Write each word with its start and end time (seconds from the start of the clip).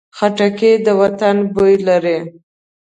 خټکی 0.17 0.71
د 0.85 0.87
وطن 1.01 1.35
بوی 1.53 1.75
لري. 1.87 2.19